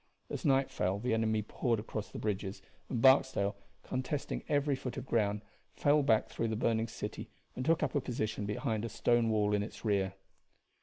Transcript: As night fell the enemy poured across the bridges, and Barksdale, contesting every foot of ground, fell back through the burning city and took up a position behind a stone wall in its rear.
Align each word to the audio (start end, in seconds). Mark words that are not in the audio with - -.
As 0.31 0.43
night 0.43 0.71
fell 0.71 0.97
the 0.97 1.13
enemy 1.13 1.43
poured 1.43 1.79
across 1.79 2.09
the 2.09 2.17
bridges, 2.17 2.59
and 2.89 3.03
Barksdale, 3.03 3.55
contesting 3.83 4.43
every 4.49 4.75
foot 4.75 4.97
of 4.97 5.05
ground, 5.05 5.41
fell 5.75 6.01
back 6.01 6.27
through 6.27 6.47
the 6.47 6.55
burning 6.55 6.87
city 6.87 7.29
and 7.55 7.63
took 7.63 7.83
up 7.83 7.93
a 7.93 8.01
position 8.01 8.47
behind 8.47 8.83
a 8.83 8.89
stone 8.89 9.29
wall 9.29 9.53
in 9.53 9.61
its 9.61 9.85
rear. 9.85 10.15